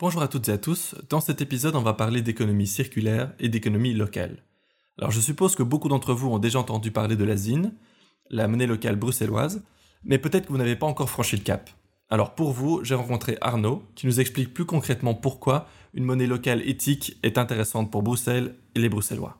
[0.00, 3.50] Bonjour à toutes et à tous, dans cet épisode on va parler d'économie circulaire et
[3.50, 4.42] d'économie locale.
[4.96, 7.34] Alors je suppose que beaucoup d'entre vous ont déjà entendu parler de la
[8.30, 9.62] la monnaie locale bruxelloise,
[10.02, 11.68] mais peut-être que vous n'avez pas encore franchi le cap.
[12.08, 16.66] Alors pour vous, j'ai rencontré Arnaud qui nous explique plus concrètement pourquoi une monnaie locale
[16.66, 19.36] éthique est intéressante pour Bruxelles et les Bruxellois.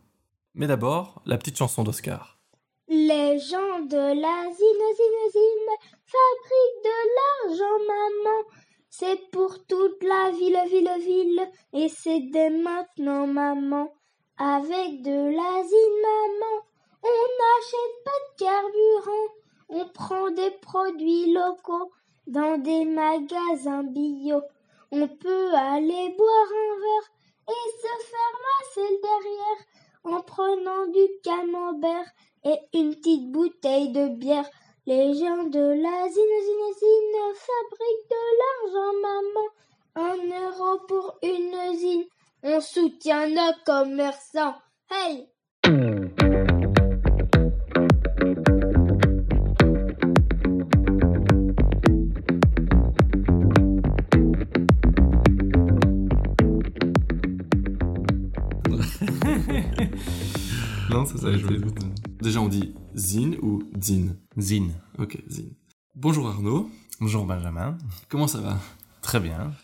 [0.54, 2.38] Mais d'abord, la petite chanson d'Oscar.
[2.86, 5.72] Les gens de la zine, zine
[6.04, 8.69] fabriquent de l'argent, maman.
[8.92, 13.92] C'est pour toute la ville, ville, ville, et c'est dès maintenant, maman.
[14.36, 16.56] Avec de la zine, maman,
[17.02, 19.28] on n'achète pas de carburant,
[19.68, 21.92] on prend des produits locaux
[22.26, 24.42] dans des magasins bio.
[24.90, 27.10] On peut aller boire un verre
[27.48, 32.10] et se faire masser derrière en prenant du camembert
[32.44, 34.48] et une petite bouteille de bière.
[34.90, 39.48] Les gens de la zine, fabriquent de l'argent, maman.
[39.94, 42.06] Un euro pour une zine.
[42.42, 44.56] On soutient nos commerçants.
[44.90, 45.28] Hey!
[61.00, 61.46] Non, ça, ça, je
[62.20, 64.16] Déjà, on dit zine ou zine?
[64.36, 64.74] Zine.
[64.98, 65.54] Ok, zine.
[65.94, 66.70] Bonjour Arnaud.
[67.00, 67.78] Bonjour Benjamin.
[68.10, 68.60] Comment ça va?
[69.00, 69.54] Très bien.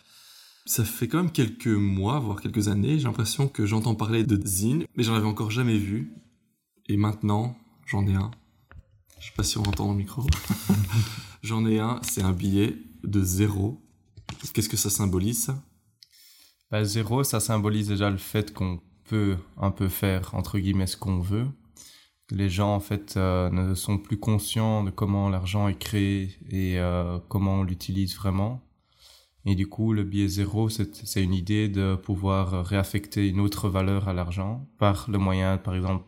[0.65, 4.41] Ça fait quand même quelques mois, voire quelques années, j'ai l'impression que j'entends parler de
[4.47, 6.15] zine, mais j'en avais encore jamais vu.
[6.87, 8.31] Et maintenant, j'en ai un.
[9.21, 10.23] Je sais pas si on entend le micro.
[11.43, 13.85] j'en ai un, c'est un billet de zéro.
[14.55, 15.63] Qu'est-ce que ça symbolise ça?
[16.71, 20.97] Bah, Zéro, ça symbolise déjà le fait qu'on peut un peu faire entre guillemets ce
[20.97, 21.47] qu'on veut.
[22.31, 26.79] Les gens en fait euh, ne sont plus conscients de comment l'argent est créé et
[26.79, 28.63] euh, comment on l'utilise vraiment.
[29.45, 34.09] Et du coup, le billet zéro, c'est une idée de pouvoir réaffecter une autre valeur
[34.09, 36.05] à l'argent par le moyen, par exemple,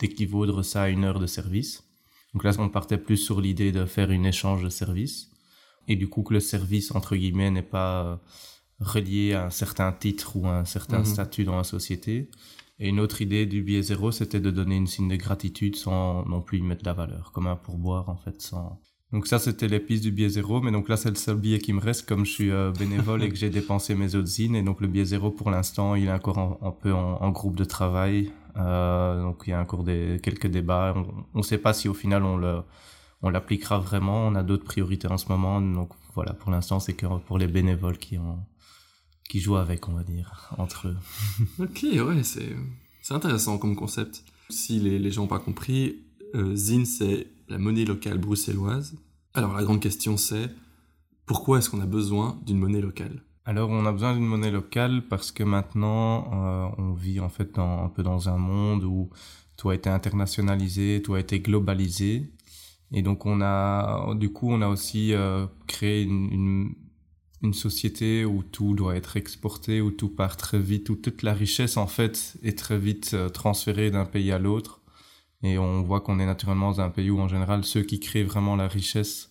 [0.00, 1.84] d'équivaudre ça à une heure de service.
[2.32, 5.30] Donc là, on partait plus sur l'idée de faire une échange de services.
[5.88, 8.18] Et du coup, que le service, entre guillemets, n'est pas
[8.82, 11.04] relié à un certain titre ou à un certain mhm.
[11.04, 12.30] statut dans la société.
[12.78, 16.24] Et une autre idée du billet zéro, c'était de donner une signe de gratitude sans
[16.26, 18.42] non plus y mettre de la valeur, comme un pourboire en fait.
[18.42, 18.80] Sans...
[19.12, 21.58] Donc ça, c'était les pistes du billet zéro, mais donc là, c'est le seul billet
[21.58, 24.56] qui me reste, comme je suis euh, bénévole et que j'ai dépensé mes autres zines.
[24.56, 27.64] Et donc le billet zéro, pour l'instant, il est encore un peu en, groupe de
[27.64, 28.32] travail.
[28.56, 30.94] Euh, donc il y a encore des, quelques débats.
[31.34, 32.62] On ne sait pas si au final on le
[33.22, 34.26] on l'appliquera vraiment.
[34.26, 35.60] On a d'autres priorités en ce moment.
[35.60, 38.38] Donc voilà, pour l'instant, c'est que pour les bénévoles qui ont
[39.32, 40.96] qui jouent avec, on va dire, entre eux.
[41.58, 42.54] ok, ouais, c'est,
[43.00, 44.24] c'est intéressant comme concept.
[44.50, 46.02] Si les, les gens n'ont pas compris,
[46.34, 48.94] euh, Zine, c'est la monnaie locale bruxelloise.
[49.32, 50.50] Alors la grande question, c'est
[51.24, 53.22] pourquoi est-ce qu'on a besoin d'une monnaie locale?
[53.46, 57.54] Alors on a besoin d'une monnaie locale parce que maintenant euh, on vit en fait
[57.54, 59.08] dans, un peu dans un monde où
[59.56, 62.30] tout a été internationalisé, tout a été globalisé
[62.92, 66.74] et donc on a du coup on a aussi euh, créé une, une,
[67.42, 71.34] une société où tout doit être exporté, où tout part très vite, où toute la
[71.34, 74.80] richesse en fait est très vite euh, transférée d'un pays à l'autre.
[75.42, 78.22] Et on voit qu'on est naturellement dans un pays où en général ceux qui créent
[78.22, 79.30] vraiment la richesse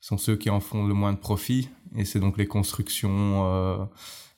[0.00, 1.68] sont ceux qui en font le moins de profit.
[1.96, 3.84] Et c'est donc les constructions euh,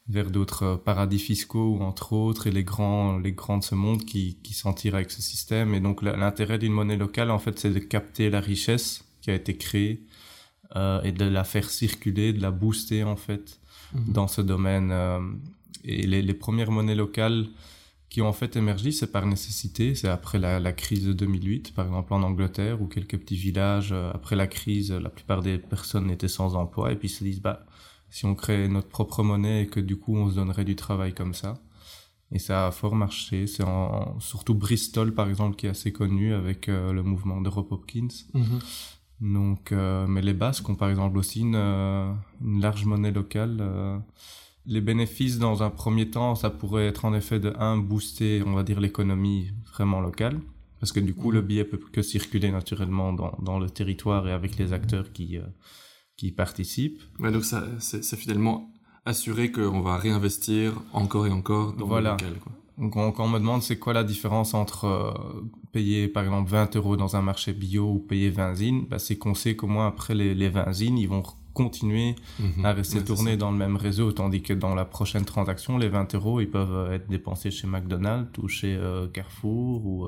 [0.09, 4.39] vers d'autres paradis fiscaux, entre autres, et les grands, les grands de ce monde qui,
[4.43, 5.75] qui s'en tirent avec ce système.
[5.75, 9.35] Et donc l'intérêt d'une monnaie locale, en fait, c'est de capter la richesse qui a
[9.35, 10.07] été créée
[10.77, 13.59] euh, et de la faire circuler, de la booster en fait
[13.95, 14.13] mhm.
[14.13, 14.91] dans ce domaine.
[14.93, 15.21] Euh,
[15.83, 17.47] et les, les, premières monnaies locales
[18.11, 21.73] qui ont en fait émergé, c'est par nécessité, c'est après la, la, crise de 2008,
[21.75, 25.57] par exemple en Angleterre, où quelques petits villages, euh, après la crise, la plupart des
[25.57, 27.65] personnes étaient sans emploi, et puis ils se disent, bah,
[28.11, 31.15] si on crée notre propre monnaie et que du coup on se donnerait du travail
[31.15, 31.59] comme ça.
[32.31, 33.47] Et ça a fort marché.
[33.47, 33.65] C'est
[34.21, 38.09] surtout Bristol, par exemple, qui est assez connu avec le mouvement de Rob Hopkins.
[38.35, 38.59] Mhm.
[39.21, 43.59] Donc, euh, mais les Basques ont par exemple aussi une, euh, une large monnaie locale.
[43.61, 43.99] Euh.
[44.67, 48.53] Les bénéfices, dans un premier temps, ça pourrait être en effet de un booster, on
[48.53, 50.39] va dire, l'économie vraiment locale,
[50.79, 54.33] parce que du coup, le billet peut que circuler naturellement dans, dans le territoire et
[54.33, 55.39] avec les acteurs qui
[56.19, 57.01] qui participent.
[57.21, 58.71] Ouais, donc ça, c'est finalement
[59.07, 62.35] assurer qu'on va réinvestir encore et encore dans le local.
[62.41, 62.53] Quoi.
[62.79, 65.13] Donc quand on me demande c'est quoi la différence entre euh,
[65.73, 69.17] payer par exemple 20 euros dans un marché bio ou payer 20 zines, bah, c'est
[69.17, 71.23] qu'on sait qu'au moins après les, les 20 zines, ils vont
[71.55, 72.65] continuer mhm.
[72.65, 76.15] à rester tournés dans le même réseau, tandis que dans la prochaine transaction, les 20
[76.15, 80.07] euros, ils peuvent euh, être dépensés chez McDonald's ou chez euh, Carrefour ou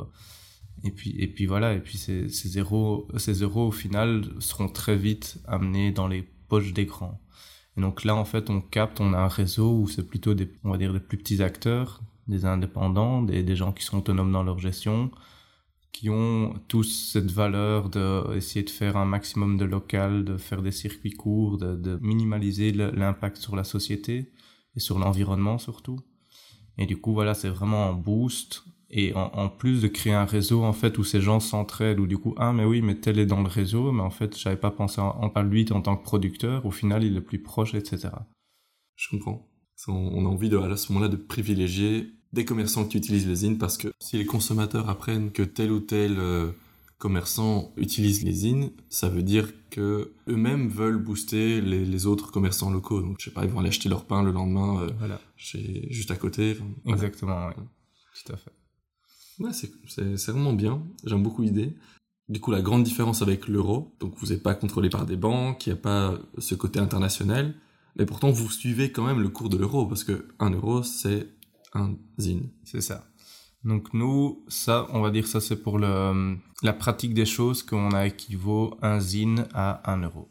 [0.82, 4.69] et puis et puis voilà et puis ces, ces euros ces euros au final seront
[4.69, 7.20] très vite amenés dans les poches des grands.
[7.76, 10.50] Et donc là, en fait, on capte, on a un réseau où c'est plutôt des,
[10.64, 14.43] on va dire, des plus petits acteurs, des indépendants, des, gens qui sont autonomes dans
[14.43, 15.11] leur gestion,
[15.93, 20.73] qui ont tous cette valeur d'essayer de faire un maximum de local, de faire des
[20.73, 24.32] circuits courts, de, de minimaliser l'impact sur la société
[24.77, 25.99] et sur l'environnement surtout.
[26.79, 28.65] Et du coup, voilà, c'est vraiment un boost.
[28.93, 32.19] Et en, plus de créer un réseau, en fait, où ces gens s'entraident, où du
[32.19, 34.73] coup, ah, mais oui, mais tel est dans le réseau, mais en fait, j'avais pas
[34.73, 37.75] pensé en, en lui en tant que producteur, au final, il est le plus proche,
[37.75, 38.09] etc.
[38.97, 39.49] Je comprends.
[39.87, 43.59] On a envie de, à ce moment-là de privilégier des commerçants qui utilisent les zines
[43.59, 46.50] parce que si les consommateurs apprennent que tel ou tel euh,
[46.99, 52.71] commerçant utilise les zines, ça veut dire que eux-mêmes veulent booster les, les, autres commerçants
[52.71, 53.00] locaux.
[53.00, 55.21] Donc, je sais pas, ils vont aller acheter leur pain le lendemain euh, voilà.
[55.37, 56.56] chez, juste à côté.
[56.85, 57.65] Enfin, Exactement, oui.
[58.25, 58.53] Tout à fait.
[59.41, 60.82] Ouais, c'est vraiment bien.
[61.05, 61.75] J'aime beaucoup l'idée.
[62.29, 65.67] Du coup, la grande différence avec l'euro, donc vous n'êtes pas contrôlé par des banques,
[65.67, 67.55] il n'y a pas ce côté international,
[67.97, 71.27] mais pourtant vous suivez quand même le cours de l'euro, parce que 1 euro, c'est
[71.75, 72.50] un zine.
[72.64, 73.06] C'est ça.
[73.64, 77.93] Donc nous, ça, on va dire ça, c'est pour le, la pratique des choses qu'on
[77.93, 80.31] a équivaut un zine à un euro.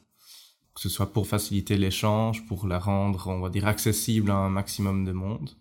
[0.74, 4.50] Que ce soit pour faciliter l'échange, pour la rendre, on va dire, accessible à un
[4.50, 5.51] maximum de monde.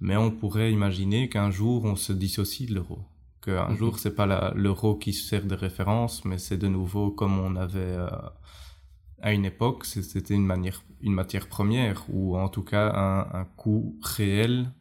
[0.00, 2.98] Mais on pourrait imaginer qu'un jour, on se dissocie de l'euro.
[3.42, 3.78] Qu'un mm -hmm.
[3.78, 7.96] jour, c'est pas l'euro qui sert de référence, mais c'est de nouveau comme on avait
[7.96, 8.08] euh,
[9.22, 13.44] à une époque, c'était une, manière, une matière première, ou en tout cas un, un
[13.56, 14.72] coût réel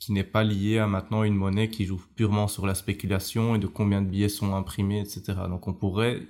[0.00, 3.58] qui n'est pas lié à maintenant une monnaie qui joue purement sur la spéculation et
[3.58, 5.22] de combien de billets sont imprimés, etc.
[5.48, 6.22] Donc on pourrait,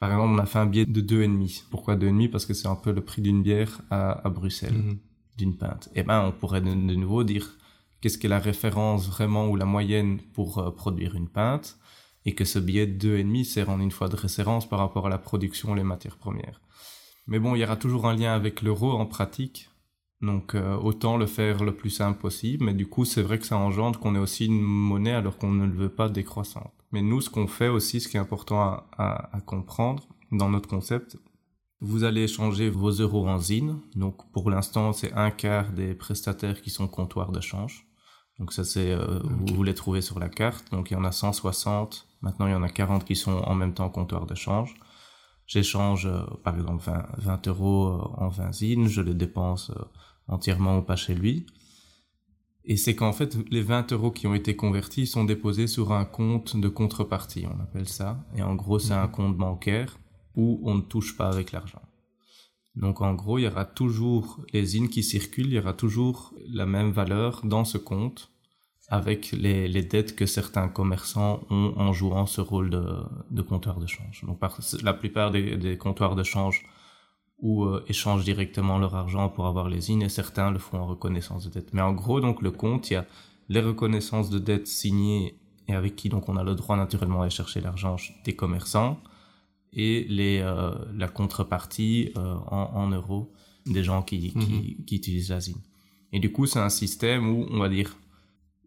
[0.00, 1.64] par exemple, on a fait un billet de 2,5.
[1.70, 4.90] Pourquoi 2,5 Parce que c'est un peu le prix d'une bière à, à Bruxelles, mm
[4.90, 4.98] -hmm.
[5.38, 5.90] d'une pinte.
[5.94, 7.46] Et ben on pourrait de, de nouveau dire
[8.00, 11.68] qu'est-ce qu'est la référence vraiment ou la moyenne pour euh, produire une pinte?
[12.24, 15.10] Et que ce billet de 2,5 sert en une fois de référence par rapport à
[15.16, 16.60] la production les matières premières.
[17.26, 19.58] Mais bon, il y aura toujours un lien avec l'euro en pratique,
[20.20, 23.46] donc euh, autant le faire le plus simple possible, mais du coup c'est vrai que
[23.46, 26.72] ça engendre qu'on ait aussi une monnaie alors qu'on ne le veut pas décroissante.
[26.90, 30.48] Mais nous ce qu'on fait aussi, ce qui est important à, à, à, comprendre dans
[30.48, 31.16] notre concept,
[31.80, 36.60] vous allez échanger vos euros en zine, donc pour l'instant c'est un quart des prestataires
[36.62, 37.86] qui sont comptoirs de change.
[38.40, 39.54] Donc ça c'est, euh, okay.
[39.54, 42.56] vous les trouvez sur la carte, donc il y en a 160, maintenant il y
[42.56, 44.74] en a 40 qui sont en même temps comptoirs de change.
[45.48, 49.82] J'échange euh, par exemple 20, 20 euros euh, en 20 zines, je les dépense euh,
[50.28, 51.46] entièrement ou pas chez lui.
[52.64, 56.04] Et c'est qu'en fait, les 20 euros qui ont été convertis sont déposés sur un
[56.04, 58.24] compte de contrepartie, on appelle ça.
[58.36, 59.10] Et en gros, c'est un Mhm.
[59.12, 59.98] compte bancaire
[60.36, 61.82] où on ne touche pas avec l'argent.
[62.76, 66.34] Donc en gros, il y aura toujours les zines qui circulent, il y aura toujours
[66.48, 68.30] la même valeur dans ce compte
[68.90, 72.84] avec les, les dettes que certains commerçants ont en jouant ce rôle de,
[73.30, 74.24] de comptoir de change.
[74.24, 76.64] Donc par, la plupart des, des comptoirs de change
[77.40, 80.86] ou euh, échangent directement leur argent pour avoir les zines et certains le font en
[80.86, 81.72] reconnaissance de dette.
[81.72, 83.06] Mais en gros, donc le compte, il y a
[83.48, 85.38] les reconnaissances de dette signées
[85.68, 88.98] et avec qui donc on a le droit naturellement d'aller chercher l'argent des commerçants
[89.72, 93.30] et les, euh, la contrepartie euh, en, en, euros
[93.66, 94.84] des gens qui, qui, Mhm.
[94.86, 95.60] qui utilisent la zine.
[96.12, 97.94] Et du coup, c'est un système où, on va dire,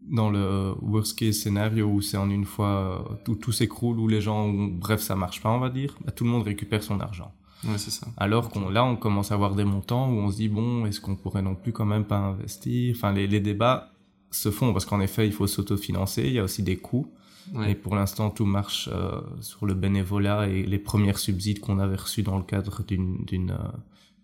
[0.03, 2.69] dans le worst case scénario où c'est en une fois,
[3.11, 5.95] euh, tout, tout s'écroule, où les gens, où, bref, ça marche pas, on va dire,
[6.05, 7.33] bah, tout le monde récupère son argent.
[7.63, 8.07] Ouais, c'est ça.
[8.17, 10.99] Alors qu'on là, on commence à avoir des montants où on se dit bon, est-ce
[10.99, 12.95] qu'on pourrait non plus quand même pas investir?
[12.95, 13.91] Enfin, les, les débats
[14.31, 16.23] se font parce qu'en effet, il faut s'autofinancer.
[16.23, 17.11] Il y a aussi des coûts.
[17.53, 17.71] Ouais.
[17.71, 21.95] Et pour l'instant, tout marche euh, sur le bénévolat et les premières subsides qu'on avait
[21.95, 23.77] reçus dans le cadre d'une d'une euh,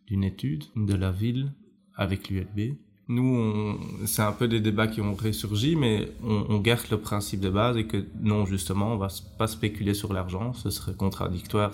[0.07, 1.51] d'une étude de la ville
[1.95, 2.75] avec l'ULB.
[3.09, 7.39] Nous, c'est un peu des débats qui ont ressurgi, mais on, on garde le principe
[7.39, 9.07] de base et que non, justement, on va
[9.38, 10.53] pas spéculer sur l'argent.
[10.53, 11.71] Ce serait contradictoire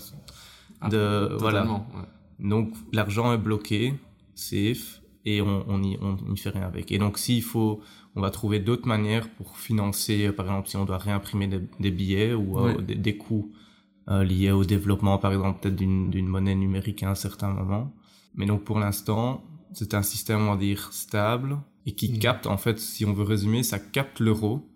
[0.84, 1.64] Ah, de voilà.
[1.66, 1.80] Ouais.
[2.40, 3.94] Donc l'argent est bloqué,
[4.36, 6.92] safe, et on on y, on n'y fait rien avec.
[6.92, 7.82] Et donc s'il faut,
[8.16, 11.62] on va trouver d'autres manières pour financer, euh, par exemple si on doit réimprimer des,
[11.80, 13.52] des billets ou euh, des, des coûts
[14.10, 17.94] euh, liés au développement, par exemple peut-être d'une monnaie numérique à un certain moment.
[18.36, 22.20] Mais donc pour l'instant, c'est un système, on va dire, stable et qui Mhm.
[22.20, 24.68] capte, en fait, si on veut résumer, ça capte l'euro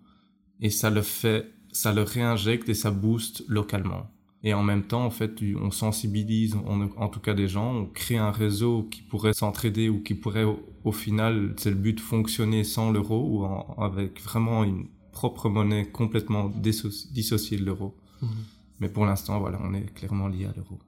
[0.60, 4.10] et ça le fait, ça le réinjecte et ça booste localement.
[4.44, 7.86] Et en même temps, en fait, on sensibilise, on- en tout cas des gens, on
[7.86, 11.98] crée un réseau qui pourrait s'entraider ou qui pourrait, au, au final, c'est le but,
[11.98, 17.96] fonctionner sans l'euro ou en- avec vraiment une propre monnaie complètement disso- dissociée de l'euro.
[18.22, 18.28] Mhm.
[18.80, 20.78] Mais pour l'instant, voilà, on est clairement lié à l'euro.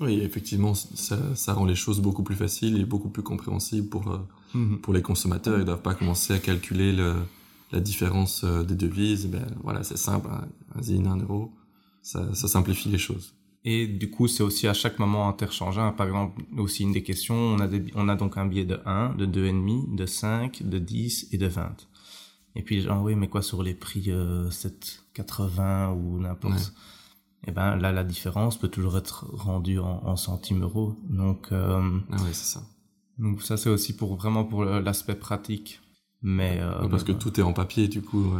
[0.00, 4.10] Oui, effectivement, ça, ça rend les choses beaucoup plus faciles et beaucoup plus compréhensibles pour,
[4.10, 4.18] euh,
[4.54, 4.78] Mhm.
[4.78, 5.58] pour les consommateurs.
[5.58, 7.16] Ils doivent pas commencer à calculer le,
[7.70, 9.26] la différence euh, des devises.
[9.26, 10.48] Ben, voilà, c'est simple, un,
[10.78, 11.52] un zine, un euro.
[12.02, 13.34] Ça, ça simplifie les choses.
[13.64, 15.92] Et du coup, c'est aussi à chaque moment interchangeant.
[15.92, 18.80] Par exemple, aussi une des questions, on a, des, on a donc un billet de
[18.84, 21.76] 1, de 2,5, de 5, de 10 et de 20.
[22.56, 26.72] Et puis, genre, oui, mais quoi sur les prix euh, 7,80 ou n'importe?
[27.44, 30.94] Et eh ben là, la différence peut toujours être rendue en, en centimes euros.
[31.08, 32.62] Donc, euh, Ah ouais, c'est ça.
[33.18, 35.80] donc ça, c'est aussi pour vraiment pour l'aspect pratique.
[36.20, 38.32] Mais euh, Ouais, parce que tout est en papier, du coup,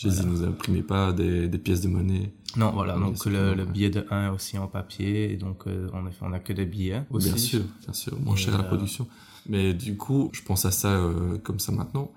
[0.00, 0.22] chez Voilà.
[0.22, 2.32] Zine, vous imprimez pas des, des pièces de monnaie.
[2.56, 2.94] non, voilà.
[2.94, 5.32] Donc le, billet de 1 est aussi en papier.
[5.32, 7.28] Et donc, euh, en effet, on a que des billets aussi.
[7.28, 9.06] Bien sûr, bien sûr, moins cher à la euh, production.
[9.46, 12.10] Mais du coup, je pense à ça euh, comme ça maintenant.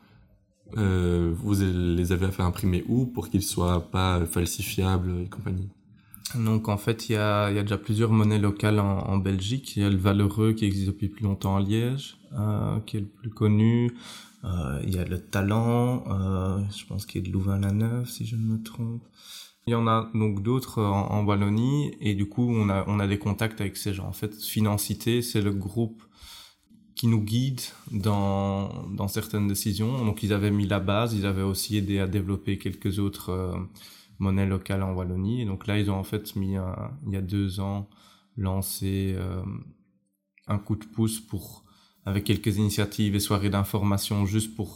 [0.77, 5.69] Euh, vous les avez fait imprimer où pour qu'ils soient pas falsifiables et compagnie?
[6.35, 9.75] Donc en fait, il y a, y a déjà plusieurs monnaies locales en, en Belgique.
[9.75, 13.01] Il y a le Valeureux qui existe depuis plus longtemps à Liège, euh, qui est
[13.01, 13.91] le plus connu.
[14.43, 18.35] Euh, il y a le Talent, euh, je pense qu'il est de Louvain-la-Neuve, si je
[18.35, 19.01] ne me trompe.
[19.67, 22.99] Il y en a donc d'autres en, en Wallonie et du coup on a on
[22.99, 24.05] a des contacts avec ces gens.
[24.05, 26.03] En fait, Financité, c'est le groupe
[26.95, 27.61] qui nous guide
[27.91, 30.03] dans dans certaines décisions.
[30.03, 33.55] Donc ils avaient mis la base, ils avaient aussi aidé à développer quelques autres euh,
[34.23, 35.41] monnaie locale en Wallonie.
[35.43, 37.87] Et donc là, ils ont en fait mis, un- il y a deux ans,
[38.37, 39.43] lancé euh,
[40.47, 41.63] un coup de pouce pour,
[42.05, 44.69] avec quelques initiatives et soirées d'information, juste pour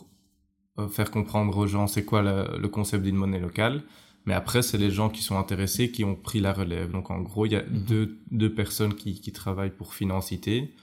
[0.80, 3.84] euh, faire comprendre aux gens c'est quoi le, le concept d'une monnaie locale.
[4.26, 6.92] Mais après, c'est les gens qui sont intéressés qui ont pris la relève.
[6.92, 7.84] Donc en gros, il y a Mhm.
[7.92, 10.74] deux, deux personnes qui, qui travaillent pour Financité.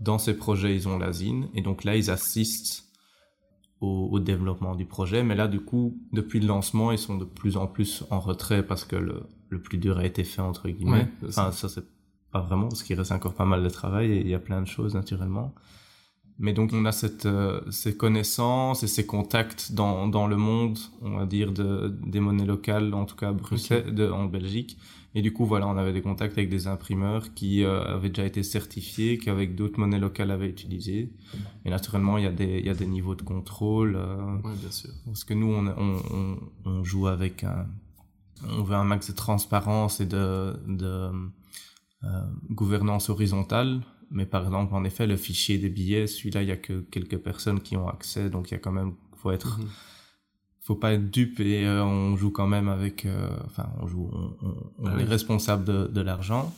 [0.00, 1.48] Dans ces projets, ils ont l'asine.
[1.54, 2.84] Et donc là, ils assistent
[3.82, 5.22] au, au développement du projet.
[5.22, 8.66] Mais là, du coup, depuis le lancement, ils sont de plus en plus en retrait
[8.66, 11.08] parce que le, le plus dur a été fait, entre guillemets.
[11.22, 11.84] Ouais, enfin, ça, c'est
[12.30, 14.62] pas vraiment, parce qu'il reste encore pas mal de travail et il y a plein
[14.62, 15.54] de choses, naturellement.
[16.38, 20.78] Mais donc, on a cette, euh, ces connaissances et ces contacts dans, dans le monde,
[21.02, 24.78] on va dire, de, des monnaies locales, en tout cas à Bruxelles, de, en Belgique.
[25.14, 28.24] Et du coup, voilà, on avait des contacts avec des imprimeurs qui euh, avaient déjà
[28.24, 31.10] été certifiés, qui avec d'autres monnaies locales avaient utilisé.
[31.66, 33.94] Et naturellement, il y a des, il y a des niveaux de contrôle.
[33.96, 34.90] euh, Ouais, bien sûr.
[35.04, 37.66] parce que nous, on, on, on, on joue avec un,
[38.48, 41.10] on veut un max de transparence et de, de
[42.04, 43.82] euh, gouvernance horizontale.
[44.10, 47.18] Mais par exemple, en effet, le fichier des billets, celui-là, il y a que quelques
[47.18, 49.68] personnes qui ont accès, donc il y a quand même, faut être, Mhm.
[50.64, 54.08] Faut pas être dupe et euh, on joue quand même avec, euh, enfin, on joue,
[54.12, 56.54] on, on- on Ah est responsable de, de l'argent.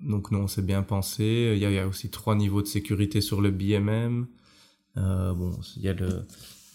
[0.00, 1.52] Donc nous, on s'est bien pensé.
[1.56, 3.50] Il y, a, il y a aussi trois niveaux de sécurité sur le
[3.80, 4.26] même.
[4.96, 6.24] Euh, bon, il y a le,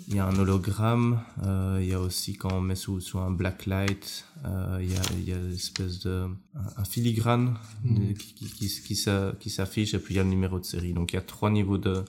[0.10, 1.22] il y a un hologramme.
[1.46, 4.26] euh, il y a aussi quand on met sous, sous un blacklight,
[4.82, 6.26] il y a, il y a une espèce de
[6.56, 8.68] un, un filigrane de- qui,
[9.40, 10.92] qui s'affiche et puis il y a le numéro de série.
[10.94, 12.04] Donc il y a trois niveaux de,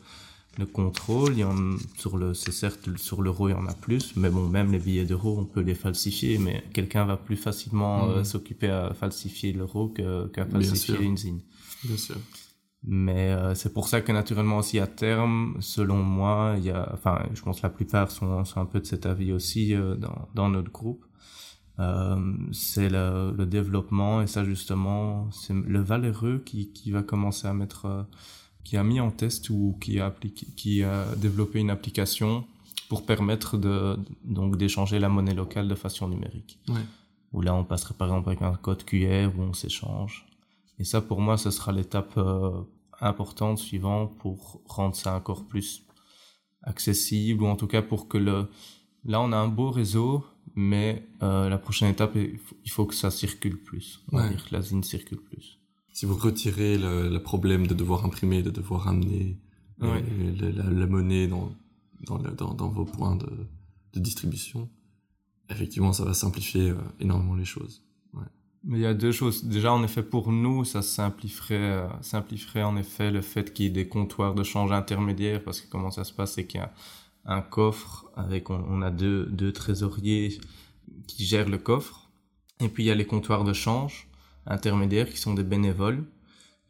[0.58, 1.32] de contrôle.
[1.32, 1.56] Il y en,
[1.96, 4.78] sur le, c'est certes sur l'euro il y en a plus, mais bon même les
[4.78, 8.24] billets d'euro on peut les falsifier, mais quelqu'un va plus facilement euh, Mhm.
[8.24, 11.40] s'occuper à falsifier l'euro qu'à falsifier une zine.
[11.84, 12.16] Bien sûr.
[12.86, 16.90] Mais euh, c'est pour ça que naturellement aussi à terme, selon moi, il y a,
[16.92, 19.96] enfin, je pense que la plupart sont, sont un peu de cet avis aussi euh,
[19.96, 21.04] dans, dans notre groupe.
[21.80, 27.48] Euh, c'est le, le développement et ça justement, c'est le valeureux qui, qui va commencer
[27.48, 28.02] à mettre, euh,
[28.64, 32.44] qui a mis en test ou qui a appliqué, qui a développé une application
[32.88, 36.58] pour permettre de donc d'échanger la monnaie locale de façon numérique.
[36.68, 36.80] Ouais.
[37.32, 40.26] Où là, on passerait par exemple avec un code QR où on s'échange.
[40.78, 42.60] Et ça, pour moi, ce sera l'étape euh,
[43.00, 45.82] importante suivante pour rendre ça encore plus
[46.62, 48.48] accessible ou en tout cas pour que le
[49.04, 53.10] là on a un beau réseau mais euh, la prochaine étape il faut, que ça
[53.10, 54.30] circule plus on va Ouais.
[54.30, 55.58] dire que la zine circule plus
[55.94, 59.38] Si vous retirez le, le problème de devoir imprimer, de devoir amener
[59.82, 60.02] euh, Ouais.
[60.40, 61.52] le- la, la monnaie dans,
[62.08, 63.30] dans, le- dans, dans vos points de,
[63.94, 64.68] de distribution,
[65.48, 67.82] effectivement, ça va simplifier euh, énormément les choses.
[68.66, 72.62] mais il y a deux choses déjà en effet pour nous ça simplifierait euh, simplifierait
[72.62, 75.90] en effet le fait qu'il y ait des comptoirs de change intermédiaires parce que comment
[75.90, 76.72] ça se passe c'est qu'il y a
[77.26, 80.30] un coffre avec on, on a deux deux trésoriers
[81.06, 81.96] qui gèrent le coffre
[82.64, 84.08] et puis il y a les comptoirs de change
[84.46, 86.04] intermédiaires qui sont des bénévoles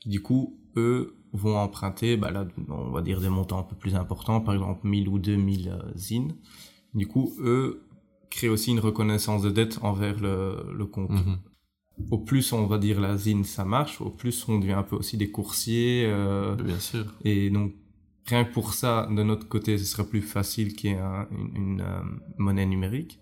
[0.00, 3.76] qui du coup eux vont emprunter bah là on va dire des montants un peu
[3.76, 6.34] plus importants par exemple 1000 ou 2000 euh, zines
[6.94, 7.82] du coup eux
[8.30, 11.38] créent aussi une reconnaissance de dette envers le, le compte Mhm.
[12.10, 14.96] au plus on va dire la zine ça marche au plus on devient un peu
[14.96, 17.04] aussi des coursiers euh, Bien sûr.
[17.24, 17.72] et donc
[18.26, 21.26] rien que pour ça de notre côté ce serait plus facile qu'il y ait un-
[21.30, 22.02] une, une, euh,
[22.38, 23.18] monnaie numérique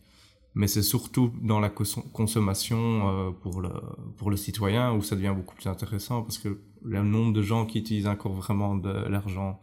[0.54, 3.70] mais c'est surtout dans la cons- consommation euh, pour le
[4.16, 7.64] pour le citoyen où ça devient beaucoup plus intéressant parce que le nombre de gens
[7.66, 9.60] qui utilisent encore vraiment de l'argent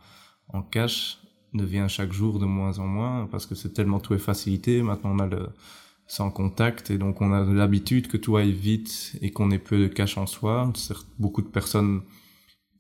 [0.48, 1.20] en cash
[1.54, 5.12] devient chaque jour de moins en moins parce que c'est tellement tout est facilité maintenant
[5.16, 5.50] on a le
[6.08, 9.78] sans contact et donc on a l'habitude que tout aille vite et qu'on ait peu
[9.78, 10.74] de cash en soi.
[11.20, 12.02] Beaucoup de personnes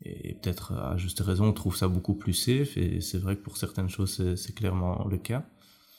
[0.02, 3.58] et peut-être à juste raison trouvent ça beaucoup plus safe et c'est vrai que pour
[3.58, 5.46] certaines choses c'est clairement le cas.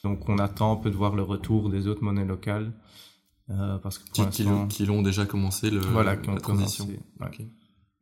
[0.04, 2.73] Donc on attend un peu de voir le retour des autres monnaies locales
[3.50, 4.30] euh, parce que pour
[4.69, 6.88] qui, l'ont déjà commencé le voilà qui ont la transition.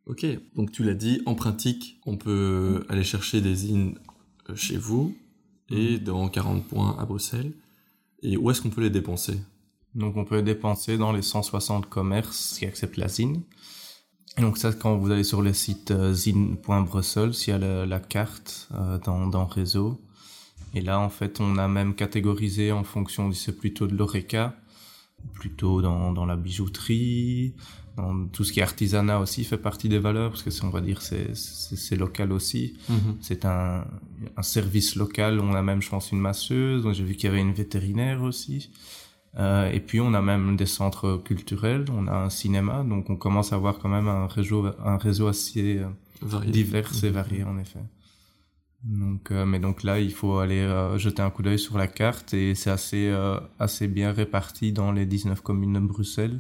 [0.07, 3.99] ok, donc tu l'as dit en pratique on peut aller chercher des zines
[4.51, 5.17] euh, chez vous
[5.71, 6.05] et mhm.
[6.05, 7.53] dans 40 points à Bruxelles.
[8.23, 9.39] Et où est-ce qu'on peut les dépenser?
[9.95, 13.43] Donc on peut les dépenser dans les 160 commerces qui acceptent la zine.
[14.37, 18.01] Et donc ça, quand vous allez sur le site euh, zine.brussels, il y a la,
[18.01, 20.01] carte euh, dans, dans réseau.
[20.75, 24.55] Et là, en fait, on a même catégorisé en fonction, c'est plutôt de l'oreca,
[25.35, 27.55] plutôt dans, dans la bijouterie,
[27.97, 30.81] dans tout ce qui est artisanat aussi fait partie des valeurs, parce que on va
[30.81, 32.77] dire c'est c'est local aussi.
[32.89, 33.17] Mhm.
[33.21, 33.85] C'est un,
[34.37, 35.41] un service local.
[35.41, 36.87] On a même, je pense, une masseuse.
[36.93, 38.71] J'ai vu qu'il y avait une vétérinaire aussi.
[39.37, 43.17] Euh, et puis on a même des centres culturels, on a un cinéma, donc on
[43.17, 47.13] commence à avoir quand même un réseau, un réseau assez euh, divers et mhm.
[47.13, 47.81] varié en effet.
[48.89, 51.87] Donc, euh, mais donc là, il faut aller euh, jeter un coup d'œil sur la
[51.87, 56.39] carte et c'est assez, euh, assez bien réparti dans les 19 communes de Bruxelles.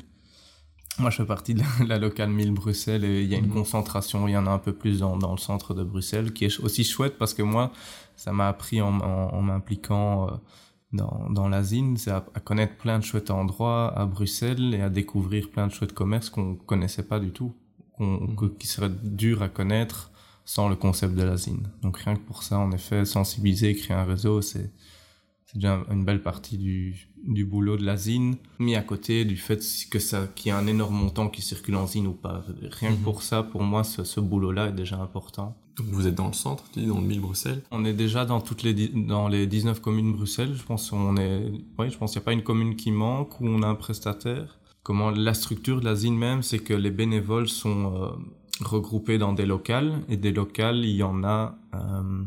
[0.98, 3.52] Moi, je fais partie de la, locale 1000 Bruxelles et il y a une mhm.
[3.52, 6.46] concentration, il y en a un peu plus dans, dans le centre de Bruxelles, qui
[6.46, 7.70] est aussi chouette parce que moi,
[8.16, 10.40] ça m'a appris en, en, m'impliquant
[10.92, 15.50] dans, dans l'asine, c'est à, connaître plein de chouettes endroits à Bruxelles et à découvrir
[15.50, 17.54] plein de chouettes commerces qu'on connaissait pas du tout,
[17.92, 18.56] qu'on mhm.
[18.58, 20.10] qui seraient durs à connaître
[20.48, 21.68] sans le concept de l'asine.
[21.82, 24.72] Donc rien que pour ça, en effet, sensibiliser, créer un réseau, c'est
[25.54, 29.98] déjà une belle partie du, du boulot de l'asine, mis à côté du fait que
[29.98, 32.46] ça, qu'il y a un énorme montant qui circule en zine ou pas.
[32.62, 33.02] Rien que mhm.
[33.02, 35.54] pour ça, pour moi, ce, ce boulot-là est déjà important.
[35.76, 38.24] Donc vous êtes dans le centre, tu dis dans le 1000 Bruxelles On est déjà
[38.24, 40.54] dans toutes les dans les 19 communes Bruxelles.
[40.54, 41.42] Je pense on est,
[41.78, 43.74] oui, je pense qu'il n'y a pas une commune qui manque où on a un
[43.74, 44.58] prestataire.
[44.82, 48.08] Comment la structure de l'asine même, c'est que les bénévoles sont euh,
[48.60, 50.02] regroupés dans des locales.
[50.08, 52.24] Et des locales, il y en a euh,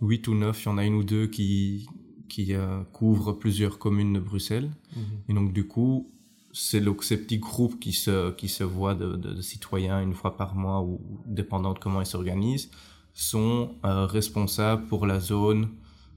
[0.00, 1.86] 8 ou 9, il y en a une ou deux qui,
[2.28, 4.70] qui euh, couvrent plusieurs communes de Bruxelles.
[4.94, 5.02] Mhm.
[5.28, 6.10] Et donc du coup,
[6.52, 10.36] c'est ces petits groupes qui se, qui se voient de, de, de, citoyens une fois
[10.36, 12.70] par mois ou dépendant de comment ils s'organisent,
[13.12, 15.68] sont euh, responsables pour la zone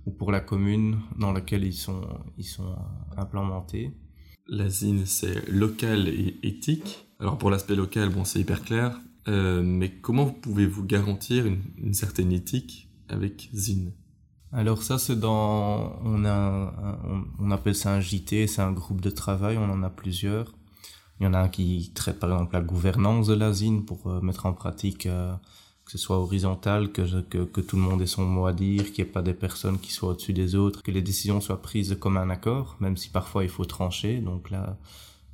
[0.06, 2.02] ou pour la commune dans laquelle ils sont,
[2.38, 3.92] ils sont euh, implémentés.
[4.48, 7.06] L'asine, c'est local et éthique.
[7.20, 9.00] Alors pour l'aspect local, bon, c'est hyper clair.
[9.30, 13.92] Euh, mais comment pouvez-vous garantir une, certaine éthique avec Zine?
[14.52, 16.98] Alors ça c'est dans on a
[17.38, 20.52] on, appelle ça un JT, c'est un groupe de travail, on en a plusieurs.
[21.20, 24.08] Il y en a un qui traite par exemple la gouvernance de la zine pour
[24.08, 25.34] euh, mettre en pratique euh,
[25.86, 28.92] que ce soit horizontal, que, que, que tout le monde ait son mot à dire,
[28.92, 31.62] qu'il n'y ait pas des personnes qui soient au-dessus des autres, que les décisions soient
[31.62, 34.20] prises comme un accord, même si parfois il faut trancher.
[34.20, 34.78] Donc là,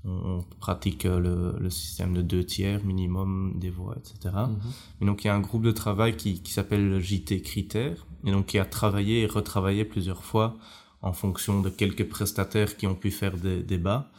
[0.06, 4.36] on pratique euh, le, le, système de deux tiers minimum des voix, etc.
[4.36, 4.60] Mhm.
[5.02, 8.06] Et donc il y a un groupe de travail qui, qui s'appelle le JT Critères,
[8.24, 10.58] et donc qui a travaillé et retravaillé plusieurs fois
[11.02, 14.10] en fonction de quelques prestataires qui ont pu faire des débats,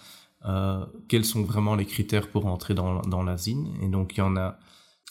[0.46, 3.26] euh, quels sont vraiment les critères pour entrer dans, dans.
[3.26, 4.58] Et donc il y en a,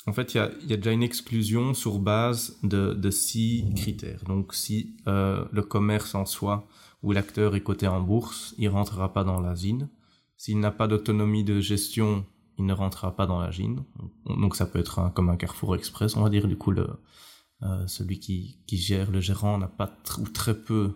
[0.08, 3.12] en fait il y a, il y a déjà une exclusion sur base de, de
[3.12, 4.24] six critères.
[4.26, 6.68] Donc si euh, le commerce en soi
[7.04, 9.90] ou l'acteur est coté en bourse, il rentrera pas dans l'asine.
[10.38, 12.26] S'il n'a pas d'autonomie de gestion,
[12.58, 13.84] il ne rentrera pas dans la gine.
[14.26, 16.48] Donc ça peut être comme un Carrefour Express, on va dire.
[16.48, 20.94] Du coup, euh, celui qui, gère, le gérant, n'a pas ou très peu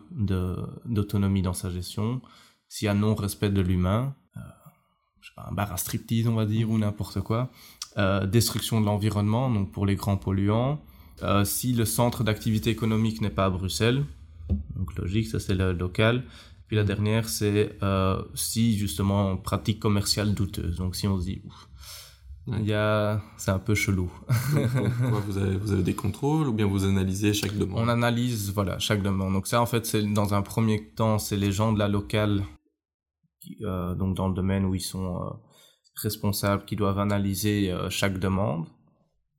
[0.85, 2.21] d'autonomie dans sa gestion.
[2.67, 4.41] S'il y a non-respect de l'humain, euh,
[5.37, 7.49] un bar à striptease, on va dire, ou n'importe quoi.
[7.97, 10.81] Euh, destruction de l'environnement, donc pour les grands polluants.
[11.43, 14.05] Si le centre d'activité économique n'est pas à Bruxelles,
[14.75, 16.23] donc logique, ça c'est le local,
[16.69, 20.77] puis la dernière, c'est euh, si justement pratique commerciale douteuse.
[20.77, 21.67] Donc si on se dit, ouf,
[22.59, 24.11] il y a, c'est un peu chelou.
[25.25, 27.79] vous, avez, vous avez des contrôles ou bien vous analysez chaque demande?
[27.79, 29.33] On analyse, voilà, chaque demande.
[29.33, 32.43] Donc ça, en fait, c'est dans un premier temps, c'est les gens de la locale,
[33.61, 35.29] euh, donc dans le domaine où ils sont euh,
[35.95, 38.67] responsables, qui doivent analyser euh, chaque demande.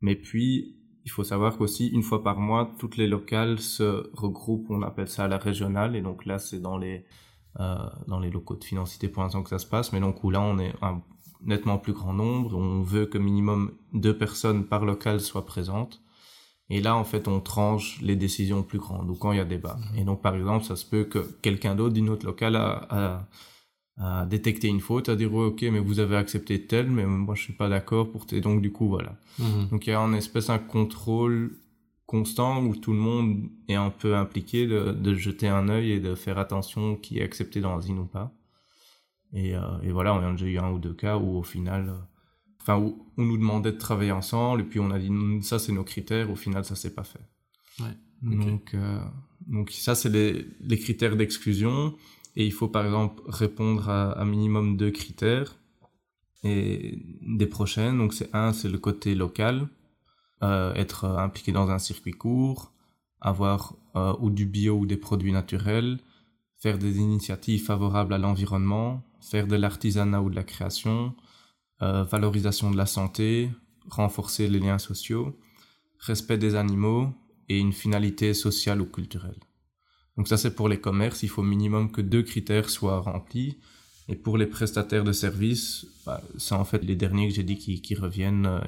[0.00, 0.79] Mais puis,
[1.10, 5.08] il faut savoir qu'aussi, une fois par mois, toutes les locales se regroupent, on appelle
[5.08, 7.04] ça la régionale, et donc là, c'est dans les,
[7.58, 7.74] euh,
[8.06, 10.40] dans les locaux de Financité pour l'instant que ça se passe, mais donc où là,
[10.40, 11.02] on est un
[11.42, 16.00] nettement plus grand nombre, on veut que minimum deux personnes par local soient présentes,
[16.68, 19.44] et là, en fait, on tranche les décisions plus grandes, ou quand il y a
[19.44, 19.78] débat.
[19.94, 19.98] Mmh.
[19.98, 23.28] Et donc, par exemple, ça se peut que quelqu'un d'autre d'une autre locale a, a
[24.00, 27.42] à détecter une faute, à dire ok mais vous avez accepté tel, mais moi je
[27.42, 29.18] suis pas d'accord pour donc du coup voilà.
[29.38, 29.68] Mhm.
[29.70, 31.56] Donc il y a en espèce un contrôle
[32.06, 36.00] constant où tout le monde est un peu impliqué de, de jeter un œil et
[36.00, 38.32] de faire attention qui est accepté dans la zine ou pas.
[39.32, 39.50] Et,
[39.84, 41.94] et, voilà, on a déjà eu un ou deux cas où au final,
[42.60, 45.10] enfin, où on nous demandait de travailler ensemble et puis on a dit
[45.42, 47.20] ça c'est nos critères, au final ça s'est pas fait.
[47.78, 48.74] Ouais, donc,
[49.46, 51.94] donc ça c'est les, les critères d'exclusion
[52.36, 55.56] et il faut par exemple répondre à un minimum deux critères
[56.42, 57.98] et des prochaines.
[57.98, 59.68] Donc c'est un, c'est le côté local,
[60.42, 62.72] euh, être impliqué dans un circuit court,
[63.20, 65.98] avoir euh, ou du bio ou des produits naturels,
[66.58, 71.14] faire des initiatives favorables à l'environnement, faire de l'artisanat ou de la création,
[71.82, 73.50] euh, valorisation de la santé,
[73.88, 75.36] renforcer les liens sociaux,
[75.98, 77.12] respect des animaux
[77.48, 79.40] et une finalité sociale ou culturelle.
[80.20, 83.56] Donc ça c'est pour les commerces, il faut minimum que deux critères soient remplis.
[84.06, 87.56] Et pour les prestataires de services, bah, c'est en fait les derniers que j'ai dit
[87.56, 88.44] qui, qui reviennent.
[88.44, 88.60] Euh,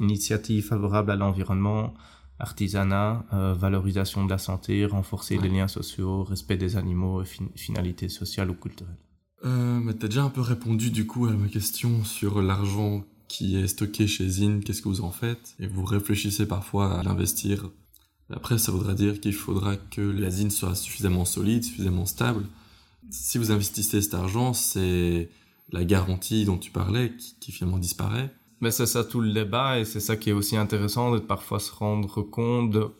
[0.00, 1.94] initiative favorable à l'environnement,
[2.38, 7.24] artisanat, euh, valorisation de la santé, renforcer les liens sociaux, respect des animaux
[7.56, 8.98] finalité sociale ou culturelle.
[9.46, 13.02] Euh, mais tu as déjà un peu répondu du coup à ma question sur l'argent
[13.28, 15.54] qui est stocké chez Zin, qu'est-ce que vous en faites?
[15.58, 17.70] Et vous réfléchissez parfois à l'investir.
[18.30, 22.44] Après, ça voudra dire qu'il faudra que la Zin soit suffisamment solide, suffisamment stable
[23.12, 25.30] si vous investissez cet argent, c'est
[25.70, 28.30] la garantie dont tu parlais qui, finalement disparaît.
[28.60, 31.58] Mais c'est ça tout le débat et c'est ça qui est aussi intéressant de parfois
[31.58, 32.90] se rendre compte de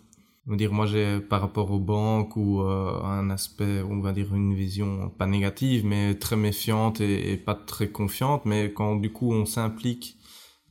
[0.48, 4.54] dire moi j'ai par rapport aux banques ou euh, un aspect on va dire une
[4.54, 9.46] vision pas négative mais très méfiante et, pas très confiante mais quand du coup on
[9.46, 10.16] s'implique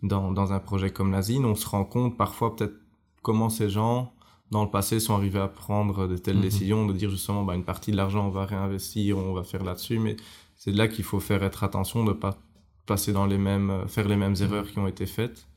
[0.04, 2.76] dans, dans un projet comme l'asine on se rend compte parfois peut-être
[3.22, 4.12] comment ces gens
[4.52, 6.42] dans le passé sont arrivés à prendre de telles mhm.
[6.42, 9.64] décisions, de dire justement bah, une partie de l'argent on va réinvestir, on va faire
[9.64, 10.18] là-dessus, mais
[10.58, 12.38] c'est là qu'il faut faire être attention de pas
[12.86, 14.44] passer dans les mêmes, euh, faire les mêmes mhm.
[14.44, 15.48] erreurs qui ont été faites.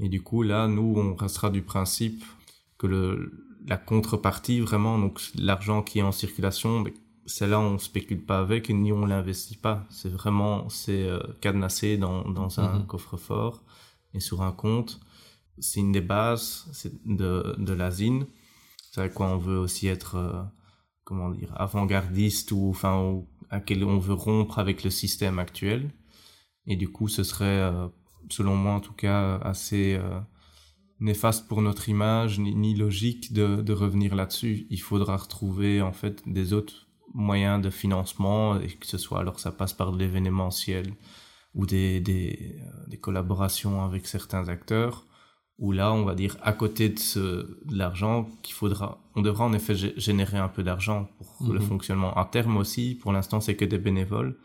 [0.00, 2.24] Et du coup là, nous on restera du principe
[2.78, 6.82] que le, la contrepartie vraiment, donc l'argent qui est en circulation,
[7.26, 9.84] c'est là on spécule pas avec ni on l'investit pas.
[9.90, 12.86] C'est vraiment c'est euh, cadenassé dans, dans un mhm.
[12.86, 13.62] coffre-fort
[14.14, 15.00] et sur un compte
[15.58, 16.66] c'est une des bases
[17.04, 18.26] de, de l'asine.
[18.90, 20.42] C'est à quoi on veut aussi être, euh,
[21.04, 25.90] comment dire, avant-gardiste ou enfin à quel on veut rompre avec le système actuel.
[26.66, 27.88] Et du coup, ce serait, euh,
[28.30, 30.20] selon moi en tout cas, assez euh,
[31.00, 34.66] néfaste pour notre image, ni, ni logique de, de revenir là-dessus.
[34.70, 39.38] Il faudra retrouver en fait des autres moyens de financement, et que ce soit alors
[39.38, 40.94] ça passe par de l'événementiel
[41.54, 45.06] ou des, des, des collaborations avec certains acteurs
[45.58, 49.44] où là, on va dire, à côté de, ce, de l'argent, qu'il faudra, on devra
[49.44, 51.66] en effet générer un peu d'argent pour le mhm.
[51.66, 52.14] fonctionnement.
[52.14, 54.36] À terme aussi, pour l'instant, c'est que des bénévoles.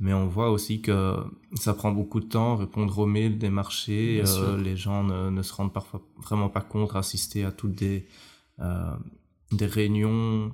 [0.00, 1.16] Mais on voit aussi que
[1.54, 4.22] ça prend beaucoup de temps, répondre aux mails des marchés.
[4.26, 8.06] Euh, les gens ne, ne, se rendent parfois vraiment pas compte, assister à toutes des,
[8.58, 8.96] euh,
[9.52, 10.52] des réunions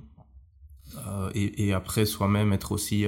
[1.07, 3.05] euh, et, et, après soi-même être aussi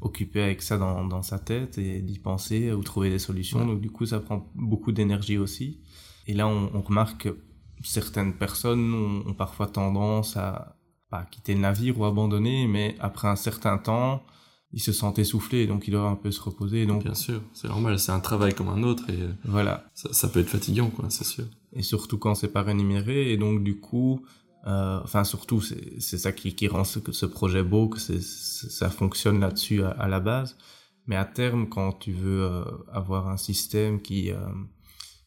[0.00, 3.66] occupé avec ça dans, dans sa tête et d'y penser ou trouver des solutions.
[3.66, 5.82] Donc du coup, ça prend beaucoup d'énergie aussi.
[6.26, 7.38] Et là, on, on remarque que
[7.82, 10.76] certaines personnes ont, ont, parfois tendance à
[11.30, 14.22] quitter le navire ou abandonner, mais après un certain temps,
[14.72, 16.86] ils se sentent essoufflés, donc ils doivent un peu se reposer.
[16.86, 20.28] Donc bien sûr, c'est normal, c'est un travail comme un autre et voilà, ça, ça
[20.28, 21.44] peut être fatigant, quoi, c'est sûr.
[21.72, 24.24] Et surtout quand c'est pas rémunéré, et donc du coup,
[24.66, 28.90] euh, enfin surtout c'est ça qui, qui rend ce, ce projet beau, que c'est ça
[28.90, 30.56] fonctionne là-dessus à, à, la base.
[31.06, 34.38] Mais à terme, quand tu veux euh, avoir un système qui euh,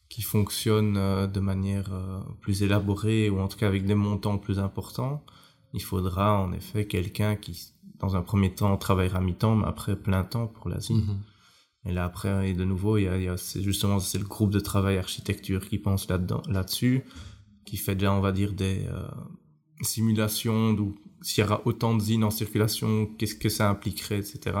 [0.08, 4.38] qui fonctionne euh, de manière euh, plus élaborée ou en tout cas avec des montants
[4.38, 5.24] plus importants,
[5.74, 10.24] il faudra en effet quelqu'un qui, dans un premier temps, travaillera mi-temps, mais après plein
[10.24, 10.94] temps pour l'Asie.
[10.94, 11.22] Mm
[11.84, 14.60] Et là après, et de nouveau, il y a, c'est justement c'est le groupe de
[14.60, 17.04] travail architecture qui pense là-dessus,
[17.66, 19.08] qui fait déjà, on va dire, des euh,
[19.82, 24.56] simulations d'où s'il y aura autant de zines en circulation, qu'est-ce que ça impliquerait, etc.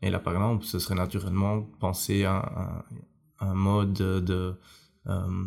[0.00, 2.84] Et là, par exemple, ce serait naturellement penser à, à
[3.42, 4.54] un mode de,
[5.06, 5.44] euh,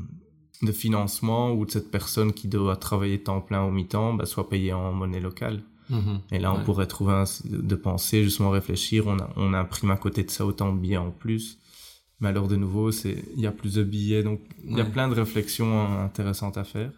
[0.61, 4.73] de financement où cette personne qui doit travailler temps plein au mi-temps bah, soit payée
[4.73, 5.63] en monnaie locale.
[5.89, 6.21] Mhm.
[6.31, 9.97] Et là, on pourrait trouver un, de penser, justement réfléchir, on, a, on imprime à
[9.97, 11.59] côté de ça autant de billets en plus.
[12.19, 15.09] Mais alors, de nouveau, il y a plus de billets, donc il y a plein
[15.09, 16.91] de réflexions intéressantes à faire.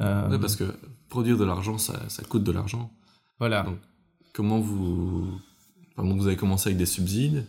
[0.00, 0.38] Euh...
[0.38, 0.64] parce que
[1.08, 2.92] produire de l'argent, ça, ça coûte de l'argent.
[3.38, 3.62] Voilà.
[3.62, 3.78] Donc,
[4.32, 5.40] comment vous...
[5.96, 7.46] Enfin, vous avez commencé avec des subsides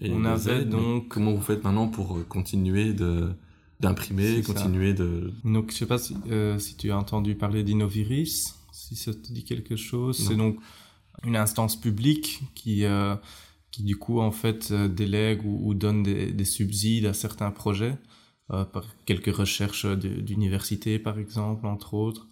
[0.00, 1.08] on avait donc.
[1.08, 3.34] Comment vous faites maintenant pour euh, continuer de
[3.82, 5.32] d'imprimer, continuer de.
[5.44, 9.32] Donc je sais pas si, euh, si tu as entendu parler d'Innoviris, si ça te
[9.32, 10.16] dit quelque chose.
[10.16, 10.58] C'est donc
[11.24, 13.16] une instance publique qui euh,
[13.70, 17.98] qui du coup en fait délègue ou, ou donne des, des, subsides à certains projets
[18.50, 22.28] euh, par quelques recherches d'université par exemple entre autres.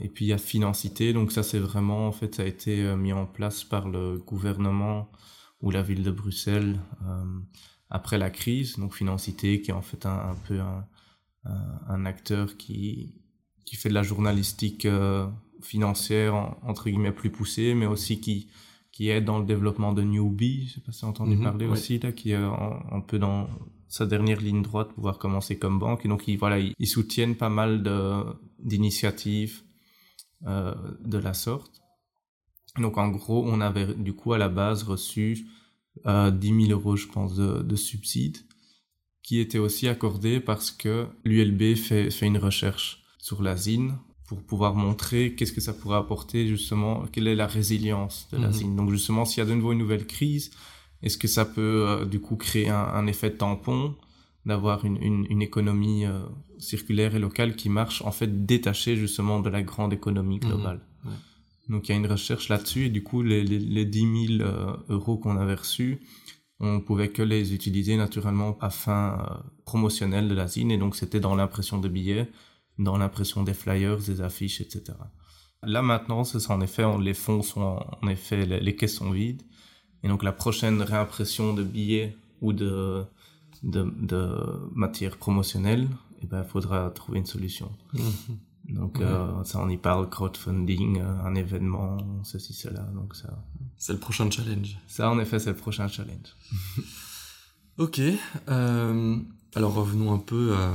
[0.00, 2.94] Et puis il y a Financité, donc ça c'est vraiment en fait ça a été
[2.94, 5.10] mis en place par le gouvernement
[5.64, 6.78] ou la ville de Bruxelles
[7.90, 8.76] après la crise.
[8.78, 10.86] Donc Financité, qui est en fait un, peu un,
[11.44, 13.14] un, acteur qui,
[13.64, 14.86] qui fait de la journalistique
[15.62, 18.48] financière, entre guillemets, plus poussée, mais aussi qui,
[18.92, 21.66] qui aide dans le développement de Newbie, je sais pas si vous entendu mhm, parler
[21.66, 23.48] aussi, là, qui est un, peu dans
[23.88, 26.04] sa dernière ligne droite pour pouvoir commencer comme banque.
[26.04, 27.82] Et donc, ils, voilà, ils, soutiennent pas mal
[28.60, 29.62] d'initiatives
[30.46, 30.74] euh,
[31.04, 31.82] de la sorte.
[32.78, 35.46] Donc, en gros, on avait du coup à la base reçu
[36.06, 38.38] euh, 10 000 euros, je pense, de, de subsides
[39.24, 44.42] qui étaient aussi accordés parce que l'ULB fait, fait une recherche sur la ZIN pour
[44.42, 48.76] pouvoir montrer qu'est-ce que ça pourrait apporter justement, quelle est la résilience de la mhm.
[48.76, 50.50] Donc justement, s'il y a de nouveau une nouvelle crise,
[51.02, 53.96] est-ce que ça peut euh, du coup créer un, effet tampon
[54.44, 56.20] d'avoir une, une, une, économie euh,
[56.58, 60.48] circulaire et locale qui marche en fait détachée justement de la grande économie mhm.
[60.48, 60.80] globale?
[61.68, 64.42] Donc il y a une recherche là-dessus et du coup les, les, les 10 000
[64.42, 66.00] euh, euros qu'on avait reçus,
[66.60, 71.20] on pouvait que les utiliser naturellement à fin promotionnelle de la zine et donc c'était
[71.20, 72.28] dans l'impression de billets
[72.78, 74.98] dans l'impression des flyers, des affiches, etc.
[75.62, 79.42] Là maintenant, c'est en effet, les fonds sont en effet, les, caisses sont vides.
[80.02, 83.04] Et donc la prochaine réimpression de billets ou de,
[83.62, 84.36] de, de
[84.74, 87.70] matière promotionnelle, il eh ben, faudra trouver une solution.
[88.68, 92.80] Donc euh, ça, on y parle, crowdfunding, euh, un événement, ceci, cela.
[92.94, 93.42] Donc ça.
[93.76, 94.78] C'est le prochain challenge.
[94.86, 96.34] Ça, en effet, c'est le prochain challenge.
[97.78, 98.00] ok.
[98.48, 99.16] Euh,
[99.54, 100.72] alors revenons un peu à,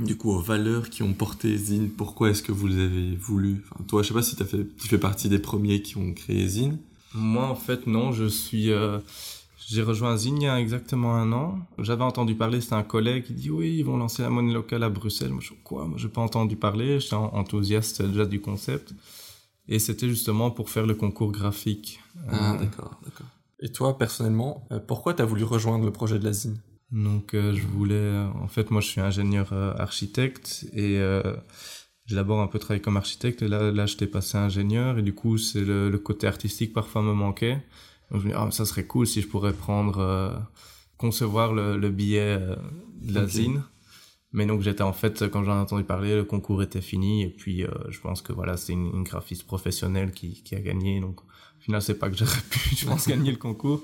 [0.00, 1.90] du coup aux valeurs qui ont porté Zine.
[1.90, 4.66] Pourquoi est-ce que vous les avez voulu enfin, Toi, je sais pas si as fait,
[4.76, 6.78] tu fais partie des premiers qui ont créé Zine.
[7.14, 8.10] Moi, en fait, non.
[8.12, 8.98] Je suis, euh,
[9.68, 11.58] j'ai rejoint Zine il y a exactement un an.
[11.78, 14.82] J'avais entendu parler, c'était un collègue qui dit oui, ils vont lancer la monnaie locale
[14.82, 15.30] à Bruxelles.
[15.30, 15.86] Moi, je quoi?
[15.86, 17.00] Moi, j'ai pas entendu parler.
[17.00, 18.94] J'étais enthousiaste déjà du concept.
[19.68, 22.00] Et c'était justement pour faire le concours graphique.
[22.28, 23.26] Ah, d'accord, d'accord.
[23.60, 26.58] Et toi, personnellement, euh, pourquoi tu as voulu rejoindre le projet de la Zine?
[26.94, 31.22] Donc euh, je voulais, en fait moi je suis ingénieur euh, architecte et euh,
[32.06, 35.12] j'ai d'abord un peu travaillé comme architecte et là, là j'étais passé ingénieur et du
[35.12, 37.58] coup c'est le, le, côté artistique parfois me manquait.
[38.14, 40.48] Donc je me dis ah ça serait cool si je pourrais prendre,
[40.96, 42.38] concevoir le, le billet
[43.02, 43.64] de la zine.
[44.32, 47.28] Mais donc j'étais en fait, quand j'en ai entendu parler, le concours était fini et
[47.28, 51.20] puis je pense que voilà c'est une, une, graphiste professionnelle qui, qui a gagné donc
[51.64, 53.82] final, c'est pas que j'aurais pu, je pense, gagner le concours.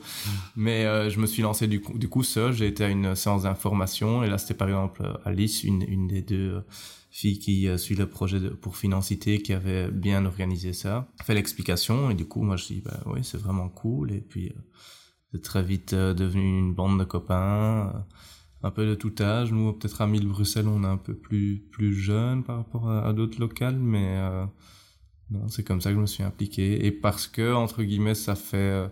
[0.55, 2.53] Mais euh, je me suis lancé du coup, du coup seul.
[2.53, 4.23] J'ai été à une séance d'information.
[4.23, 6.63] Et là, c'était par exemple Alice, une, une des deux
[7.11, 11.09] euh, filles qui euh, suit le projet pour Financité, qui avait bien organisé ça.
[11.23, 12.11] Fait l'explication.
[12.11, 14.13] Et du coup, moi, je dis, bah oui, c'est vraiment cool.
[14.13, 14.53] Et puis,
[15.33, 18.05] c'est très vite devenu une bande de copains.
[18.63, 19.53] un peu de tout âge.
[19.53, 23.13] Nous, peut-être à Mille Bruxelles, on est un peu plus, plus jeune par rapport à,
[23.13, 23.79] d'autres locales.
[23.79, 24.19] Mais
[25.31, 26.85] non, c'est comme ça que je me suis impliqué.
[26.85, 28.89] Et parce que, entre guillemets, ça fait, euh,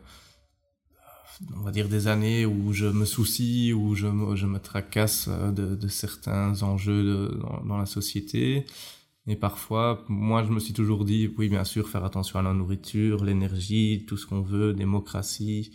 [1.56, 5.28] on va dire, des années où je me soucie, où je me, je me tracasse
[5.28, 8.64] euh, de, de certains enjeux de, dans, la société.
[9.26, 12.54] Et parfois, moi, je me suis toujours dit, oui, bien sûr, faire attention à la
[12.54, 15.70] nourriture, l'énergie, tout ce qu'on veut, démocratie,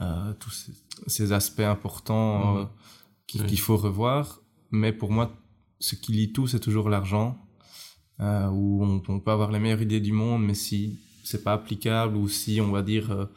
[0.00, 0.70] euh, tous
[1.06, 2.64] ces, aspects importants euh,
[3.26, 4.40] qu'il faut revoir.
[4.70, 5.36] Mais pour moi,
[5.80, 7.36] ce qui lie tout, c'est toujours l'argent
[8.20, 12.16] euh, où on, peut avoir les meilleures idées du monde, mais si c'est pas applicable
[12.16, 13.28] ou si on va dire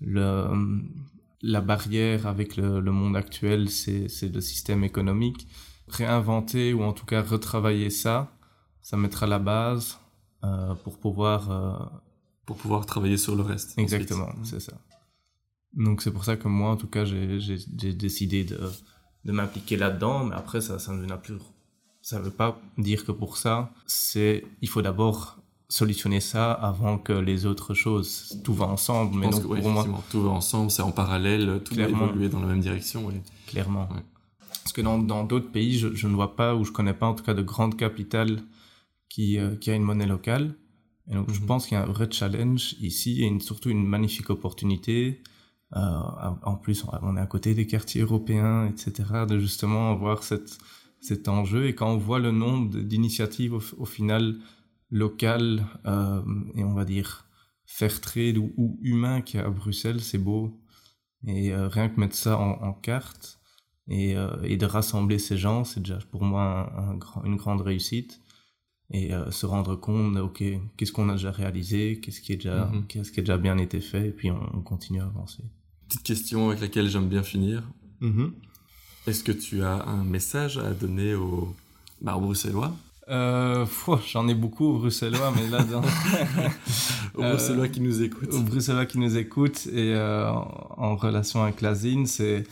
[0.00, 0.82] le,
[1.42, 5.46] la barrière avec le, le monde actuel, c'est le système économique.
[5.88, 8.32] Réinventer ou en tout cas retravailler ça,
[8.82, 9.98] ça mettra la base
[10.44, 11.84] euh, pour pouvoir euh,
[12.44, 13.78] pour pouvoir travailler sur le reste.
[13.78, 14.72] Exactement, c'est ça.
[15.74, 18.58] Donc c'est pour ça que moi, en tout cas, j'ai décidé de,
[19.24, 24.44] de m'impliquer là-dedans, mais après ça, ça ne veut pas dire que pour ça, c'est
[24.62, 28.40] il faut d'abord solutionner ça avant que les autres choses.
[28.44, 29.18] Tout va ensemble.
[29.18, 32.46] mais donc, pour moi, tout va ensemble, c'est en parallèle, tout va évoluer dans la
[32.46, 33.10] même direction.
[33.46, 33.88] Clairement.
[34.48, 37.14] Parce que dans d'autres pays, je, je, ne vois pas, ou je connais pas en
[37.14, 38.40] tout cas de grandes capitales
[39.08, 40.54] qui, euh, qui a une monnaie locale.
[41.08, 41.46] Et donc, je mhm.
[41.46, 45.22] pense qu'il y a un vrai challenge ici et une, surtout une magnifique opportunité.
[45.74, 45.80] Euh,
[46.42, 50.58] en plus, on est à côté des quartiers européens, etc., de justement avoir cette,
[51.00, 51.66] cet enjeu.
[51.66, 54.36] Et quand on voit le nombre d'initiatives au, final
[54.90, 56.22] locales euh,
[56.54, 57.26] et on va dire
[57.64, 60.60] fair trade ou, ou humain qu'il y a à Bruxelles, c'est beau.
[61.26, 63.40] Et euh, rien que mettre ça en, carte
[63.88, 68.20] et, euh, et, de rassembler ces gens, c'est déjà pour moi un, une grande réussite.
[68.92, 70.44] Et se rendre compte, ok,
[70.76, 72.86] qu'est-ce qu'on a déjà réalisé, qu'est-ce qui est déjà, mm-hmm.
[72.86, 75.42] qu'est-ce qui a déjà bien été fait, et puis on, continue à avancer.
[75.88, 77.64] Petite question avec laquelle j'aime bien finir.
[78.00, 78.30] Mm-hmm.
[79.08, 81.52] Est-ce que tu as un message à donner aux,
[82.00, 82.76] bah, Bruxellois?
[83.08, 83.66] Euh,
[84.08, 85.82] J'en ai beaucoup aux Bruxellois, mais là, dans...
[87.14, 88.32] aux Bruxellois qui nous écoutent.
[88.32, 92.44] Aux Bruxellois qui nous écoutent et euh, en relation avec la ZIN, c'est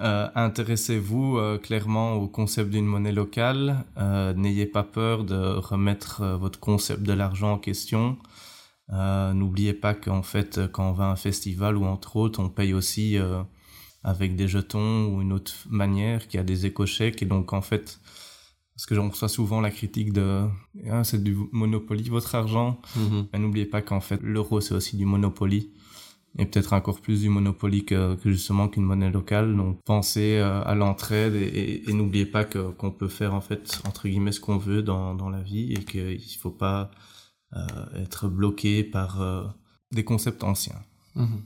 [0.00, 3.84] euh, intéressez-vous euh, clairement au concept d'une monnaie locale.
[3.98, 8.16] Euh, n'ayez pas peur de remettre votre concept de l'argent en question.
[8.92, 12.74] N'oubliez pas qu'en fait, quand on va à un festival ou entre autres, on paye
[12.74, 13.16] aussi
[14.02, 17.22] avec des jetons ou une autre manière qui a des écochèques.
[17.22, 18.00] Et donc, en fait,
[18.80, 20.48] parce que j'en reçois souvent la critique de
[20.90, 22.80] ah, c'est du monopoly votre argent.
[23.30, 25.70] Ben, n'oubliez pas qu'en fait, l'euro, c'est aussi du monopoly
[26.38, 29.54] et peut-être encore plus du Monopoly que, justement qu'une monnaie locale.
[29.54, 34.32] Donc pensez euh, à l'entraide et, n'oubliez pas qu'on peut faire en fait entre guillemets
[34.32, 36.90] ce qu'on veut dans, dans la vie et qu'il ne faut pas
[37.54, 39.44] euh, être bloqué par euh,
[39.92, 40.80] des concepts anciens.
[41.16, 41.42] Mhm.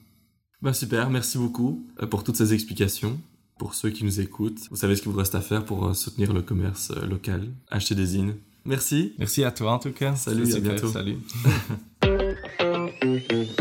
[0.62, 3.18] Bah super, merci beaucoup pour toutes ces explications
[3.58, 4.68] pour ceux qui nous écoutent.
[4.70, 7.48] Vous savez ce qu'il vous reste à faire pour euh, soutenir le commerce euh, local.
[7.70, 8.36] Acheter des zines.
[8.64, 9.14] Merci.
[9.18, 10.16] Merci à toi en tout cas.
[10.16, 10.88] Salut, à bientôt.
[10.88, 11.18] Salut.